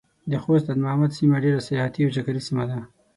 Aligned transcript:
د 0.31 0.33
خوست 0.43 0.65
ادمامد 0.73 1.11
سيمه 1.17 1.37
ډېره 1.43 1.61
سياحتي 1.69 1.99
او 2.03 2.13
چکري 2.15 2.41
سيمه 2.47 2.63
ده. 2.69 2.79